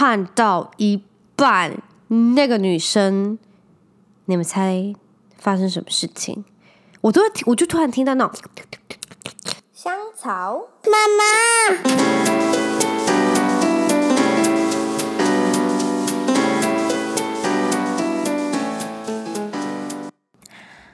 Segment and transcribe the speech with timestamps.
[0.00, 1.02] 看到一
[1.34, 3.36] 半，那个女生，
[4.26, 4.94] 你们猜
[5.36, 6.44] 发生什么事情？
[7.00, 8.40] 我都会，我就突然听到那种
[9.72, 11.24] 香草妈妈。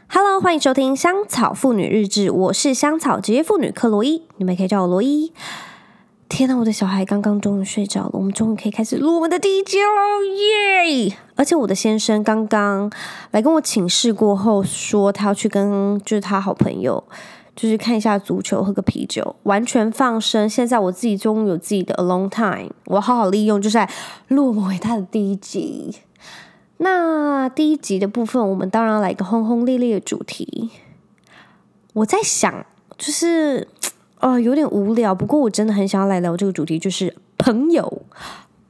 [0.09, 5.35] Hello，欢迎收听香草妇女日志，我是香草职业妇女克罗伊，你们可以叫我罗伊。
[6.29, 9.87] 天呐，我的小孩刚刚终于睡着了，我们终于可以开始录我们的第一集了，
[11.07, 11.17] 耶！
[11.37, 12.91] 而且我的先生刚刚
[13.31, 17.05] 来跟我请示过后，说他要去跟就是他好朋友，
[17.55, 20.49] 就是看一下足球，喝个啤酒，完全放生。
[20.49, 23.89] 现在我自己终于有自己的 alone time，我好好利用，就是来
[24.29, 25.95] 录我们伟大的第一集。
[26.79, 30.71] 那第一集的部分，我们当然要来一个轰轰烈烈的主题。
[31.93, 32.67] 我在想，
[32.99, 33.69] 就是，
[34.25, 35.15] 哦，有点无聊。
[35.15, 38.03] 不过我真的很想要来聊这个主题，就是朋友，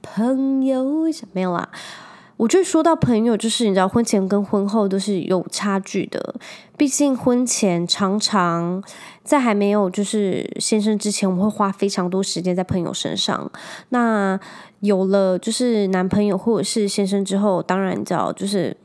[0.03, 0.85] 朋友，
[1.33, 1.69] 没有啦。
[2.37, 6.35] 我就说到朋友，就是你知道，婚前跟婚后都是有差距的。
[6.77, 8.83] 毕竟婚前常常
[9.23, 13.49] 在还没有就是先生之前，我们会花非常多时间在朋友身上。
[13.91, 14.37] 那
[14.81, 18.77] 有了就是男朋友或者是先生之后，当然你知道，就是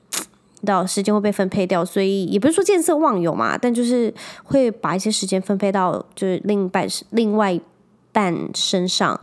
[0.66, 7.62] 到时间会被分配掉，所以也不是说见色忘友嘛，但就是会把一些时间分配到就是另一半另外一
[8.12, 9.20] 半身上。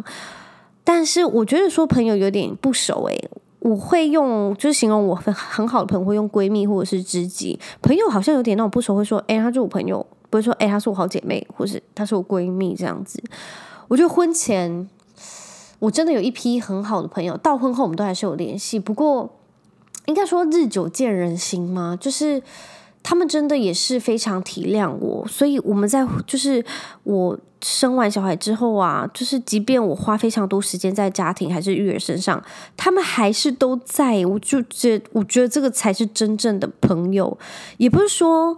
[0.84, 3.30] 但是我觉得说朋友有点不熟诶。
[3.60, 7.58] 我会用，就是形容我很很好的朋友，会用闺蜜或者是知己。
[7.82, 13.20] 朋友好像有点那种不熟，会说，哎，她是我朋友，不会说，哎，她是我好姐妹，或是她是我闺蜜这样子。
[13.88, 14.88] 我觉得婚前
[15.80, 18.78] 我真的有一批很好的朋友，到婚后我们都还是有联系。
[18.78, 19.28] 不过
[20.06, 22.42] 应该说日久见人心嘛，就是。
[23.08, 26.64] 他们真的也是非常体谅我，所以我们在就是
[27.04, 32.42] 我生完小孩之后啊，就是即便我花非常多时间在家庭还是育儿身上，
[32.76, 34.26] 他们还是都在。
[34.26, 37.38] 我就觉我觉得这个才是真正的朋友，
[37.76, 38.56] 也不是说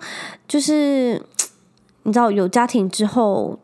[0.48, 1.22] 就是
[2.04, 3.58] 你知道有家庭之后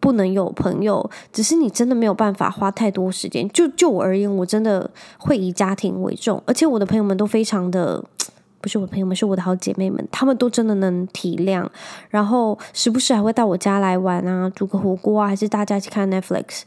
[0.00, 3.48] 不能有朋友，只是你真的没有办法花太多时间。
[3.50, 8.04] 就就我而言，我真的会以家庭为重，而且我的朋友们都非常的。
[8.58, 11.64] 不是我的朋友们，是我的好姐妹们，她们都真的能体谅，
[12.08, 16.62] 然后时不时还会到我家来玩啊，煮个火锅啊，还是大家一起看 Netflix，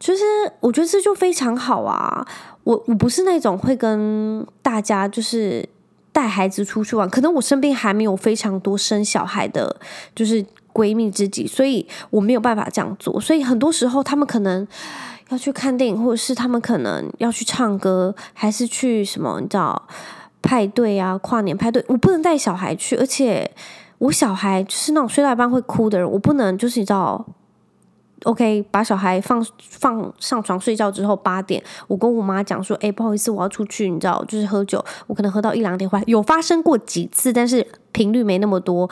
[0.00, 0.24] 就是
[0.58, 2.26] 我觉得这就非常好啊。
[2.64, 5.68] 我我不是那种会跟大家就是
[6.10, 9.76] 带孩子出去玩，可能我身边还没有非常多生小孩的，
[10.12, 13.18] 就是闺蜜知己，所以我没有办法这样做。
[13.18, 14.66] 所以很多时候他们可能
[15.30, 19.86] 要去看电影，或者是他们可能要去唱歌，还是去什么，你知道？
[20.42, 23.50] 派对啊，跨年派对，我不能带小孩去，而且
[23.96, 27.24] 我小孩就是那种睡到一半会哭的人，我不能就是你知道
[28.24, 38.90] ，OK，把小孩放放上床睡觉之后八点，我跟我妈讲说，哎，不好意思，我要出去，你知道，就是喝酒，我可能喝到一两点回来，有发生过几次，但是频率没那么多，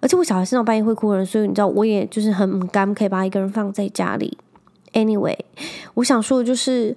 [0.00, 4.36] 而且我小孩是那种半夜会哭的人，所以你知道，我也就是很干，可以把一个人放在家里。
[4.92, 5.38] Anyway，
[5.94, 6.96] 我想说的就是。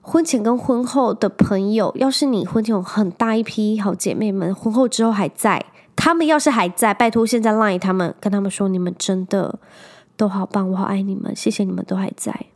[0.00, 5.62] 婚前跟婚后的朋友，要是你婚前有很大一批好姐妹们，婚后之后还在，
[5.96, 9.58] 他们要是还在，拜托现在 line 他们，跟他们说，你们真的
[10.16, 12.46] 都好棒，我好爱你们，谢谢你们都还在。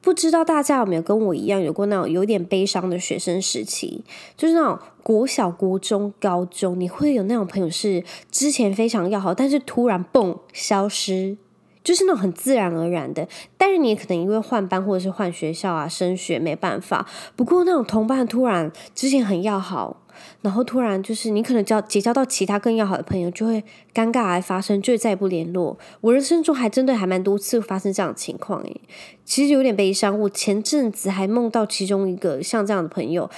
[0.00, 4.02] 不知道大家有没有跟我一样有过那种有点悲伤的学生时期，
[4.36, 4.76] 就是那种
[5.08, 11.38] 国小、国中、高中，你会有那种朋友是之前非常要好，但是突然蹦消失。
[11.82, 13.26] 就是那种很自然而然的，
[13.56, 17.06] 但是你也可能因为换班或者是换学校啊，升学没办法。
[17.34, 20.02] 不过那种同伴突然之前很要好，
[20.42, 23.64] 然后突然就是你可能交结交到其他更要好的朋友，就会
[23.94, 25.78] 尴尬而发生，就再也不联络。
[26.02, 28.80] 我人生中还真的还蛮多次发生这样的情况诶，
[29.24, 30.20] 其实有点悲伤。
[30.20, 33.30] 我前阵子还梦到其中一个像这样的朋友，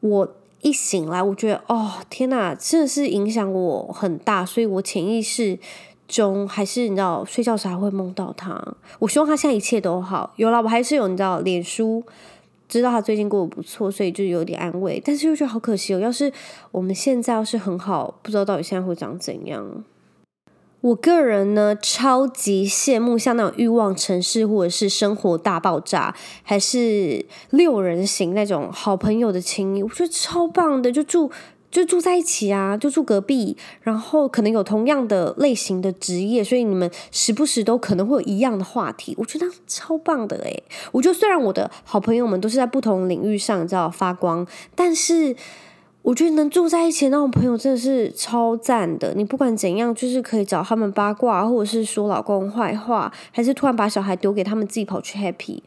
[0.00, 5.58] 我一醒来，我觉得哦天哪，真的是影响我很大，所以我潜意识。
[6.08, 8.64] 中还是你知道睡觉时还会梦到他，
[9.00, 10.32] 我希望他现在一切都好。
[10.36, 12.00] 有了，我还是有你知道脸书，
[12.68, 15.02] 知道他最近过得不错，所以就有点安慰。
[15.04, 16.32] 但是又觉得好可惜哦，要是
[16.70, 19.82] 我们现在要是很好，不知道到底现在会长怎样。
[20.86, 31.30] 我个人呢，超级羡慕像那种欲望城市，或者是生活大爆炸，还是六人行那种好朋友的情谊，我觉得超棒的，就住。
[31.68, 39.14] 就住在一起啊，就住隔壁，然后可能有同样的类型的职业，所以你们时不时都可能会有一样的话题。
[39.18, 40.62] 我觉得超棒的诶，
[40.92, 45.36] 我觉得虽然我的好朋友们都是在不同领域上，你知道发光，但是
[46.06, 49.12] 我觉得能住在一起那种朋友真的是超赞的。
[49.16, 55.62] 你不管怎样，就是可以找他们八卦，或者是说老公坏话，还是突然把小孩丢给他们自己跑去 happy。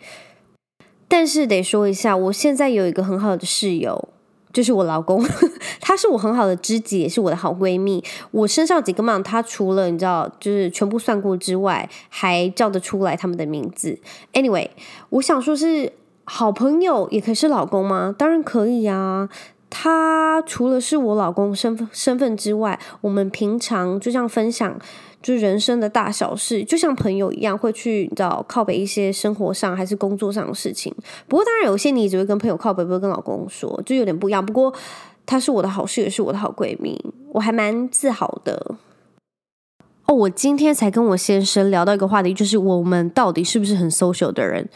[1.10, 4.08] 但是得说一下，我现在有一个很好的室友。
[4.52, 5.24] 就是我老公，
[5.80, 8.04] 他是我很好的知己，也是我的好闺蜜。
[8.32, 14.00] 我身上几个码，他除了你知道，就是全部算过之外，还叫得出来他们的名字。
[14.34, 14.70] Anyway，
[15.10, 15.94] 我想说是
[16.24, 18.16] 好朋友，也可以是老公吗？
[18.18, 19.30] 当然可以啊。
[19.70, 24.80] 他除了是我老公身份身份之外，我们平常就像分享。
[25.22, 30.96] 就是人生的大小事，就像朋友一样，会去找靠北一些生活上还是工作上的事情。
[31.28, 34.46] 不过当然有些你只会跟朋友靠北，不会跟老公说，就有点不一样。
[34.46, 34.74] 不过
[35.26, 36.98] 她是我的好室友，也是我的好闺蜜，
[37.34, 38.76] 我还蛮自豪的。
[40.06, 44.70] 哦，我今天才跟我先生聊到一个话题，就是我们到底是不是很 social 的人？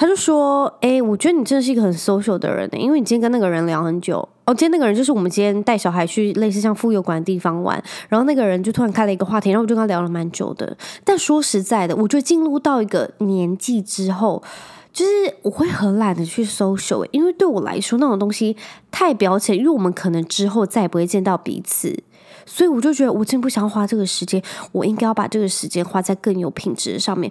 [0.00, 4.26] 他就说：“哎、我觉得你真的是一个很 social 的人呢，因为你今天跟那个人聊很久。
[4.46, 7.76] 哦，今天那个人就是我们今天带小孩去类似像妇幼馆的地方玩，
[8.08, 10.74] 然后那个人就突然开了一个话题，然后我就跟他聊了蛮久的。
[11.04, 14.42] 但说实在的，我觉得进入到一个年纪之后，
[14.90, 15.10] 就是
[15.42, 18.56] 我会很懒得去 social，因为对我来说那种东西
[18.90, 22.02] 太表浅，因为我们可能之后再也不会见到彼此，
[22.46, 24.42] 所以我就觉得我真不想花这个时间，
[24.72, 27.30] 我应该要把这个时间花在更有品质上面。”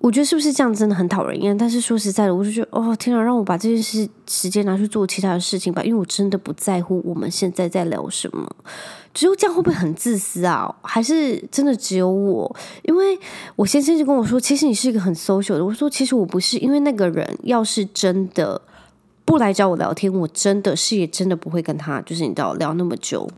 [0.00, 1.56] 我觉得是不是这样真的很讨人厌？
[1.56, 8.50] 但是说实在的，我就觉得哦天啊，让我把这件事时间拿去做其他的事情吧，因为我真的不在乎我们现在在聊什么。
[9.12, 10.74] 只有这样会不会很自私啊？
[10.82, 12.56] 还是真的只有我？
[12.82, 13.18] 因为
[13.56, 15.64] 我先生就跟我说，其实你是一个很 social 的。
[15.64, 18.62] 我说其实我不是，因为那个人要是真的
[19.26, 23.28] 不来找我聊天，我真的是也真的不会跟他，就是你知道聊那么久。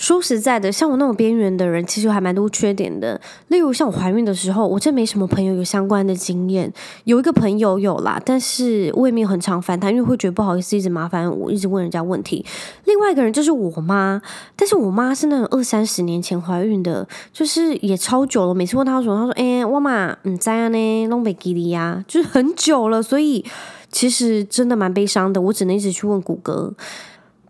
[0.00, 3.20] 说实在的，像我那种边缘的人，其实还蛮多缺点的。
[3.48, 6.72] 例如像我怀孕的时候，我真没什么朋友有相关的经验。
[7.04, 12.42] 有一个朋友有啦，但是我也没有很常烦他，因为会觉得不好意思一直麻烦我，一直问人家问题。
[12.86, 14.22] 另外一个人就是我妈，
[14.56, 18.54] 但是我妈是那种二三十年前怀孕的，就是也超久了。
[18.54, 23.44] 每次问她说，她说：“哎，我妈嗯在啊呢，拢袂记得呀，就是很久了。”所以
[23.92, 26.72] 其实真的蛮悲伤的，我只能一直去问谷歌。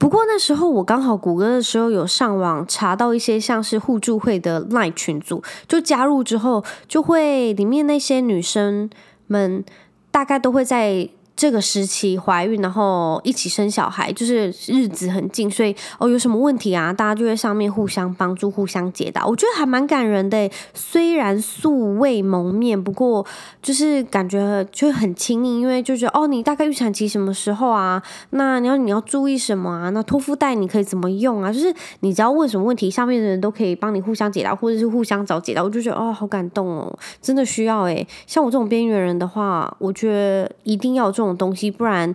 [0.00, 8.90] 不过那时候我刚好谷歌的时候有上网查到一些像是互助会的 LINE 群组，就加入之后就会里面那些女生
[9.28, 9.62] 们
[10.10, 11.10] 大概都会在。
[11.40, 19.26] 这个时期怀孕，然后一起生小孩，就是日子很近，所以哦，有什么问题啊，大家就在上面互相帮助、互相解答。
[19.26, 23.24] 我觉得还蛮感人的，虽然素未谋面，不过
[23.62, 28.02] 就是感觉就很亲密，因为就觉哦，你大概预产期什么时候啊？
[28.32, 29.88] 那你要你要注意什么啊？
[29.88, 31.50] 那托腹带你可以怎么用啊？
[31.50, 35.64] 就是你只要问什么问题，上面的人都可以帮你互相解答，或者是互相找解答。
[35.64, 38.06] 我就觉得哦，好感动哦，真的需要诶。
[38.26, 42.14] 像我这种边缘人的话，我觉得一定要有这东西，不然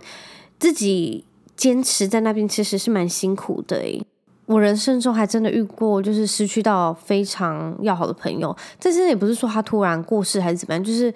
[0.58, 1.24] 自己
[1.56, 4.00] 坚持在那边其实是蛮辛苦的诶。
[4.46, 11.12] 我人生中还真的遇过，就是失去到非常要好的朋友，但是也不是说他突然过世还是怎么样，就是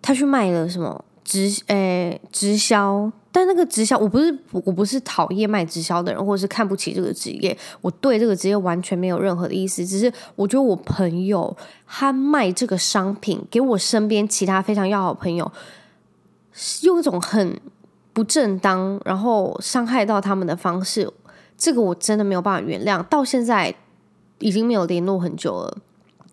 [0.00, 11.56] 他去卖了什么直诶直销，但那个直销我不是我不是讨厌卖直销的人，或者是看不起这个职业，我对这个职业完全没有任何的意思，只是我觉得我朋友
[11.88, 15.50] 他卖这个商品给我身边其他非常要好的朋友。
[16.82, 17.58] 用一种很
[18.12, 21.10] 不正当，然后伤害到他们的方式，
[21.56, 23.02] 这个我真的没有办法原谅。
[23.04, 23.74] 到现在
[24.38, 25.78] 已经没有联络很久了，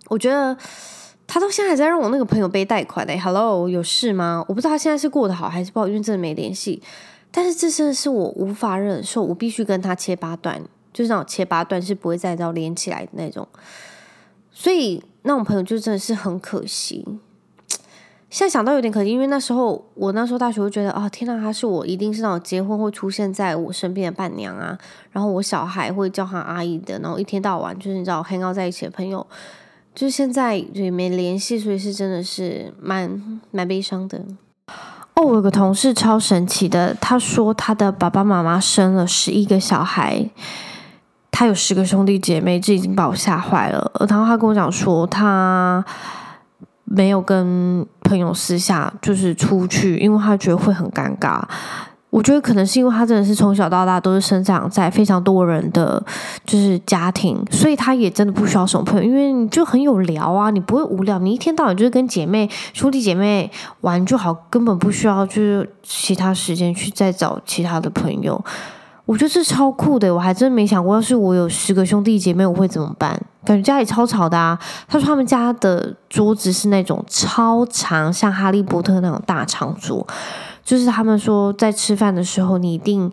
[0.08, 0.58] 我觉得
[1.28, 4.44] 他到现在还在让我那个朋友背贷款哎，Hello，有事吗？
[4.48, 6.82] 我不知道他现在是过得好还是不好，因为真的没联系。
[7.30, 10.62] 但是这真的是我无法忍受，我必须跟他切八段，
[10.94, 13.48] 就是那种切八段是不会再到连起来的那种。
[14.52, 17.06] 所以那种朋友就真的是很可惜。
[18.30, 24.78] 现在想到有点可惜，因为那时候我那时候大学会觉得啊，天呐，他是我一定是那种结婚会出现在我身边的伴娘啊，
[25.12, 29.26] 然后我小孩会叫他阿姨的，然后一天到晚就是你知道 hang out 在一起的朋友，
[29.96, 34.22] 就是现在也没联系，所以是真的是蛮蛮悲伤的。
[35.14, 40.30] 哦，我有个同事超神奇的，他说他的爸爸妈妈生了十一个小孩，
[41.32, 43.90] 他有十个兄弟姐妹，这已经把我吓坏了。
[44.10, 45.86] 然后他跟我讲说他。
[46.90, 51.42] 没有跟朋友私下就是出去，因为他觉得会很尴尬。
[52.10, 56.02] 我觉得可能是因为他真的是从小到大都是生长在非常多人的
[56.46, 63.52] 就是家庭，所以他也真的不需要什么朋友，因为你就很有聊啊，你不会无聊，你一天到晚就是跟姐妹、兄弟姐妹
[63.82, 68.42] 玩就好，根本不需要就是其他时间去再找其他的朋友。
[69.08, 73.20] 我觉得这超酷的，我还真没想过，要是我有十个兄弟姐妹，我会怎么办？
[73.46, 74.60] 感觉家里超吵的啊！
[74.86, 80.06] 他说他们家的桌子是那种超长，像哈利波特那种大长桌，
[80.62, 83.10] 就是他们说在吃饭的时候，你一定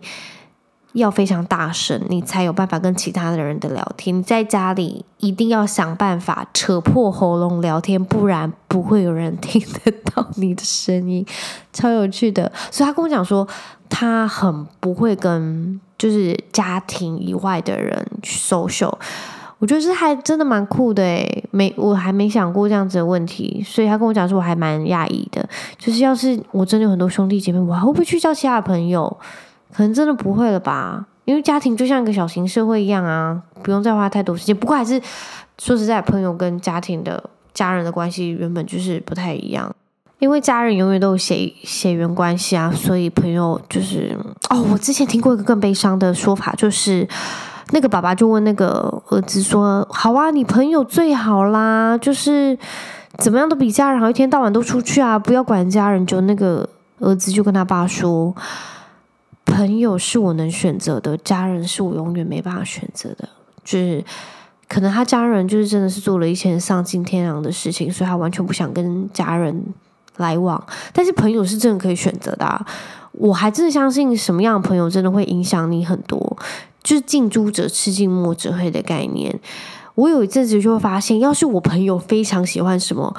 [0.95, 4.17] 要非常大声，你才有办法跟其他的人的聊天。
[4.17, 11.25] 你在家里一定要想办法扯破喉咙聊天，不然不会有人 听得到你的声音，
[11.73, 12.51] 超有趣的。
[12.71, 13.45] 所以他跟我讲说，
[13.89, 18.93] 他很不会跟就是家庭以外的人去 social。
[19.57, 25.47] 我觉得这还真的蛮酷的诶，没我还没想过这样子的问题，所以他跟我讲说，我还蛮讶异的。
[25.77, 29.17] 就是要是我真的有很多兄弟姐妹，我还会不会去交其他朋友？
[29.75, 34.55] 可能真的不会了吧，因为家庭就像一个小型社会一样啊，不用再花太多时间。
[34.55, 35.01] 不过还是
[35.57, 37.21] 说实在，朋友跟家庭的
[37.53, 39.75] 家人的关系原本就是不太一样，
[40.19, 44.17] 因为家人永远都有血血缘关系啊，所以朋友就是
[44.49, 44.65] 哦。
[44.71, 47.05] 我之前听过一个更悲伤的说法，就是
[47.71, 52.57] 那个爸爸就问那个儿子说：“好啊，你朋友最好啦，就是
[53.17, 58.33] 怎么样都比家人好，一天到晚都出去啊，不要管家人。”就那个儿子就跟他爸说。
[59.45, 63.29] 朋友是我能选择的，家人是我永远没办法选择的。
[63.63, 64.03] 就是
[64.67, 69.63] 可能他家人就是真的是做了一些丧尽天良的事情，所以他完全不想跟家人
[70.17, 70.61] 来往。
[70.91, 72.65] 但是朋友是真的可以选择的啊，
[73.13, 76.37] 我还真的相信什么样的朋友真的会影响你很多，
[76.83, 79.39] 就是近朱者赤，近墨者黑的概念。
[79.95, 83.15] 我有一阵子就会发现，要是我朋友非常喜欢什么。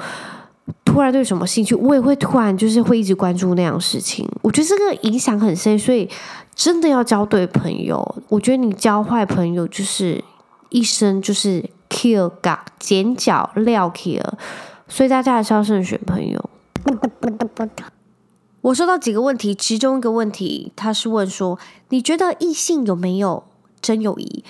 [0.83, 4.27] 突然对什么兴趣，我也会突然就是会一直关注那样事情。
[4.41, 6.09] 我觉得这个影响很深，所以
[6.55, 8.23] 真的要交对朋友。
[8.29, 10.23] 我觉得你交坏朋友，就是
[10.69, 14.23] 一生就是 kill 嘎剪脚撂 kill。
[14.87, 16.49] 所以大家还是要慎选朋友。
[18.61, 21.59] 我收到几个问题，其中一个问题他是问说：
[21.89, 23.43] 你觉得异性有没有
[23.79, 24.43] 真友谊？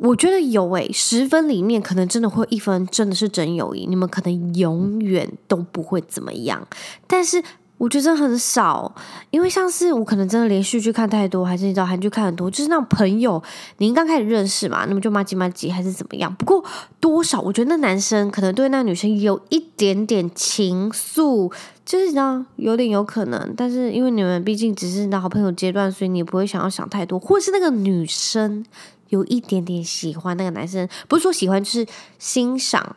[0.00, 6.66] 我觉得有诶，十分里面可能真的会一分真的是真友谊，你们可能永远都不会怎么样。
[7.06, 7.42] 但是
[7.76, 8.94] 我觉得很少，
[9.28, 13.42] 因为像是我可能真的连续剧看太多，还是你知道韩剧看很多，就是那种朋友，
[13.76, 16.34] 你刚开始认识嘛，那么就麻吉麻吉还是怎么样。
[16.34, 16.64] 不过
[16.98, 21.52] 多少我觉得那男生可能对那女生有一点点情愫，
[21.84, 23.52] 就是你知道有点有可能。
[23.54, 28.64] 但是因为你们毕竟只是你的好朋友阶段，所以你不会想要想太多，或是那个女生。
[29.10, 31.86] 有一点点喜欢那个男生，不是说喜欢，就是
[32.18, 32.96] 欣赏。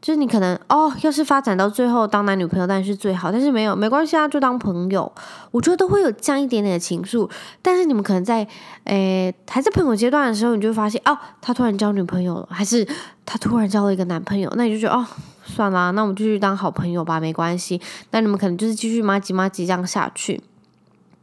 [0.00, 3.30] 就是你可能哦，要是发展到最后当男女朋友，当然是最好。
[3.30, 5.12] 但是没有，没关系啊，就当朋友。
[5.50, 7.30] 我觉得都会有这样一点点的情愫。
[7.60, 8.48] 但是你们可能在
[8.84, 12.88] 诶还在朋友阶段的时候，你就发现哦，他突然交女朋友了，还是
[13.26, 15.06] 他突然交了一个男朋友，那你就觉得哦，
[15.44, 17.78] 算了，那我们继续当好朋友吧，没关系。
[18.10, 20.42] 那你们可能就是继续麻吉麻吉这样下去。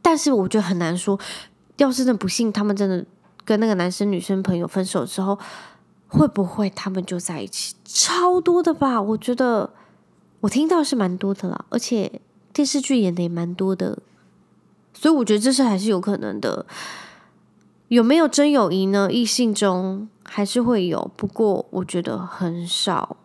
[0.00, 1.18] 但是我觉得很难说，
[1.78, 3.04] 要是真的不幸，他们真的。
[3.48, 5.38] 跟那个男生女生朋友分手之后，
[6.06, 7.74] 会不会他们就在一起？
[7.82, 9.70] 超多的吧，我觉得
[10.40, 12.20] 我听到是蛮多的啦，而且
[12.52, 14.00] 电视剧演的也蛮多的，
[14.92, 16.66] 所以我觉得这是还是有可能的。
[17.88, 19.10] 有没有真友谊呢？
[19.10, 23.16] 异性中还是会有，不过我觉得很少。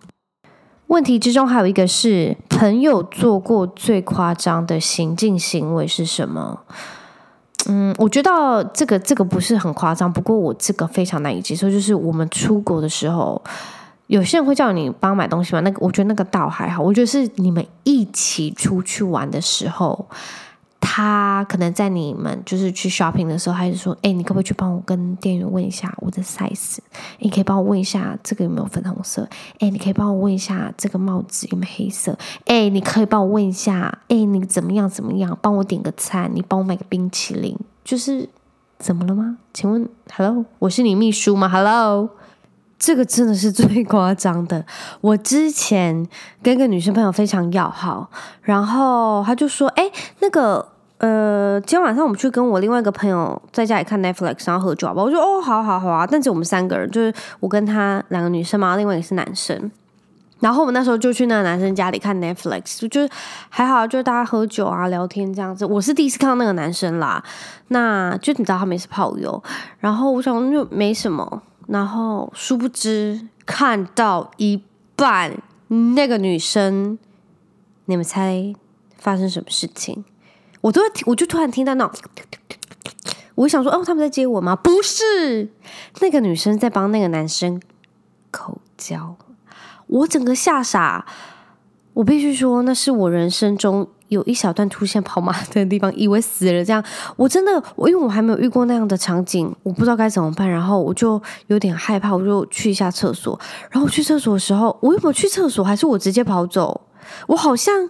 [0.87, 6.61] 问题之中还有一个是，朋友做过最夸张的行径行为是什么？
[7.67, 11.70] 嗯，我觉得这个这个不是很夸张，不过我这个非常难以接受。
[11.70, 13.41] 就是我们出国的时候，
[14.08, 16.84] 有些人会叫你帮买东西嘛，那个我觉得那个倒还好。
[16.84, 20.08] 我觉得是你们一起出去玩的时候。
[20.95, 26.77] 他可能在你们就是去 shopping 的时候，还是说：“哎，你可不可以去帮我跟店员问一下我的 size？
[27.17, 29.27] 你可以帮我问一下这个有没有粉红色？
[29.57, 32.15] 哎，你可以帮我问一下这个帽子有没有黑色？
[32.45, 35.35] 哎，你可以帮我问一下，哎，你怎么样怎么样？
[35.41, 38.29] 帮我点个餐，你帮我买个冰淇淋，就是
[38.77, 39.39] 怎么了吗？
[39.51, 42.12] 请问，Hello，我是你秘书吗？Hello，
[42.77, 44.63] 这个真的是最夸张的。
[45.01, 46.07] 我之前
[46.43, 48.12] 跟个女生朋友非常要好，
[48.43, 50.69] 然后他就说：“哎，那个。”
[51.00, 55.05] 呃，今天晚上我们去跟我另外一个朋友在家里看 Netflix，然后喝酒好不好？
[55.05, 56.07] 我说哦，好好好啊。
[56.09, 59.69] 但是我们三个人，就是我跟他两个女生嘛，另外一个是男生。
[60.39, 63.09] 然后我们那时候就去那个男生家里看 Netflix，就是
[63.50, 65.65] 还好，就是大家喝酒啊、聊天这样子。
[65.65, 67.23] 我是第一次看到那个男生啦，
[67.69, 69.41] 那就你知道他们也是炮友。
[69.79, 74.62] 然后我想就没什么，然后殊不知看到一
[74.97, 75.38] 半，
[75.95, 77.00] 那个女生，
[77.85, 78.53] 你们猜
[78.97, 80.03] 发生什么事情？
[80.63, 81.91] 我都会，我就突然听到那，
[83.36, 84.55] 我想说，哦，他们在接我吗？
[84.55, 85.50] 不是，
[86.00, 87.62] 那个女生在帮那个男生
[88.32, 89.17] 口交，
[89.88, 91.05] 我整个吓傻。
[91.96, 96.82] 我必须说，那是我人生中有一小段出现跑马灯的地方，以为死了这样。
[97.17, 103.38] 我真的，我因为我还没有遇过那样的场景，我不知道该怎么办，然后我就有点害怕，我就去一下厕所。
[103.70, 106.82] 然后去厕所的时候，我有没有去厕所，还是我直接跑走？
[107.27, 107.89] 我好像。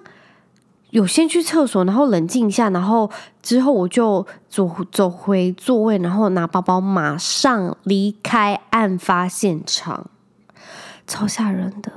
[0.94, 3.10] 有先去厕所，然后冷静一下，然后
[3.42, 10.06] 之后我就走走回座位，然后拿包包，马上离开案发现场，
[11.08, 11.92] 超吓人的。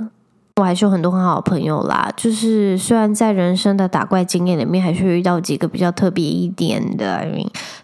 [0.57, 7.23] 我还是有很多很好的朋友啦，就是虽然在人生的打怪经验里面，还是遇到几个比较特别一点的，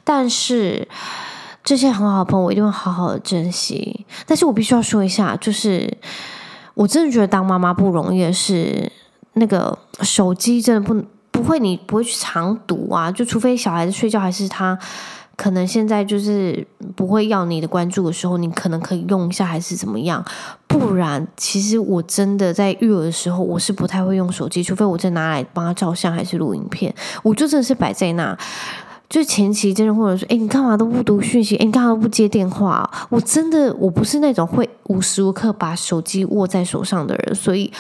[0.02, 0.88] 但是
[1.62, 4.06] 这些很好的朋友，我一定会好好的珍惜。
[4.26, 5.98] 但是我必须要说一下，就是
[6.72, 8.90] 我真的觉得当妈妈不容易的是。
[9.34, 14.78] 那个手机真的不不会，你不会去常读啊，就除非小孩子睡觉，还是他
[15.34, 20.22] 可能现在就是不会要你的关注的时候，你可能可以用一下，还是怎么样？
[20.66, 28.36] 不然，其实我真的在育儿的时候，我是不太会用手机，除非我再拿来帮他照相，还是录影片，我就真的是摆在那。
[29.08, 31.56] 就前期真的或者说，哎，你干嘛都不读讯息？
[31.56, 32.88] 哎，你干嘛都不接电话？
[33.08, 37.72] 我真的我不是那种会无时无刻把手机握在手上的人，所以。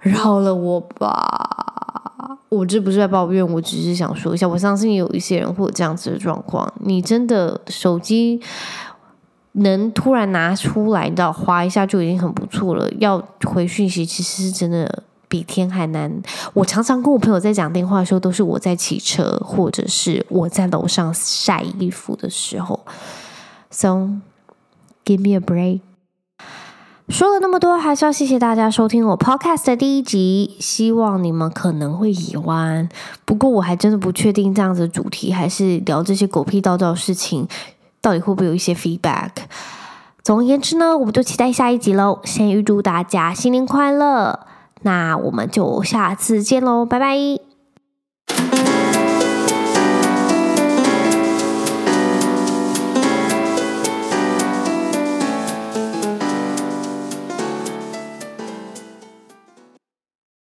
[0.00, 2.38] 饶了我吧！
[2.48, 6.72] 我这不是在抱怨，我只是想说一下，我相信有一些人会有这样子的状况。
[6.80, 8.40] 你真的手机
[9.52, 12.90] 能突然拿出来，你知道，滑一下就已经很不错了。
[12.98, 16.10] 要回讯息，其实是真的比天还难。
[16.54, 22.80] 我常常跟我朋友在讲电话的时候，都是我在骑车，或者是我在楼上晒衣服的时候。
[23.70, 24.10] So
[25.04, 25.80] give me a break.
[27.08, 32.86] 说了那么多，还是要谢谢大家收听我 podcast 的第一集，希望你们可能会喜欢。
[33.24, 37.48] 不过我还真的不确定这样子的主题，还是聊这些狗屁倒灶的事情，
[38.02, 39.30] 到底会不会有一些 feedback。
[40.22, 42.20] 总而言之呢，我们就期待下一集喽。
[42.24, 44.40] 先预祝大家新年快乐，
[44.82, 47.47] 那我们就下次见喽，拜拜。